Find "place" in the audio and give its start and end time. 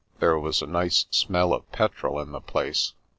2.41-2.93